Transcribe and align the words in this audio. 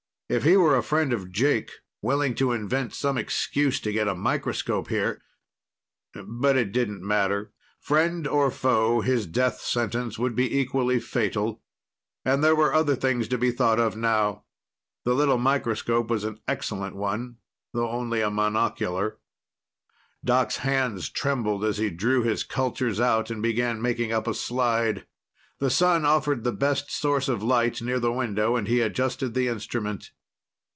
If 0.33 0.45
he 0.45 0.55
were 0.55 0.77
a 0.77 0.81
friend 0.81 1.11
of 1.11 1.29
Jake, 1.29 1.69
willing 2.01 2.35
to 2.35 2.53
invent 2.53 2.93
some 2.93 3.17
excuse 3.17 3.81
to 3.81 3.91
get 3.91 4.07
a 4.07 4.15
microscope 4.15 4.87
here... 4.87 5.21
but 6.13 6.55
it 6.55 6.71
didn't 6.71 7.03
matter. 7.05 7.51
Friend 7.81 8.25
or 8.25 8.49
foe, 8.49 9.01
his 9.01 9.27
death 9.27 9.59
sentence 9.59 10.17
would 10.17 10.33
be 10.33 10.57
equally 10.57 11.01
fatal. 11.01 11.61
And 12.23 12.41
there 12.41 12.55
were 12.55 12.73
other 12.73 12.95
things 12.95 13.27
to 13.27 13.37
be 13.37 13.51
thought 13.51 13.77
of 13.77 13.97
now. 13.97 14.45
The 15.03 15.13
little 15.13 15.37
microscope 15.37 16.09
was 16.09 16.23
an 16.23 16.39
excellent 16.47 16.95
one, 16.95 17.35
though 17.73 17.89
only 17.89 18.21
a 18.21 18.29
monocular. 18.29 19.17
Doc's 20.23 20.55
hands 20.63 21.09
trembled 21.09 21.65
as 21.65 21.77
he 21.77 21.89
drew 21.89 22.23
his 22.23 22.45
cultures 22.45 23.01
out 23.01 23.29
and 23.31 23.41
began 23.43 23.81
making 23.81 24.13
up 24.13 24.27
a 24.27 24.33
slide. 24.33 25.05
The 25.59 25.69
sun 25.69 26.05
offered 26.05 26.45
the 26.45 26.53
best 26.53 26.89
source 26.89 27.27
of 27.27 27.43
light 27.43 27.81
near 27.81 27.99
the 27.99 28.13
window, 28.13 28.55
and 28.55 28.65
he 28.69 28.79
adjusted 28.79 29.33
the 29.33 29.49
instrument. 29.49 30.11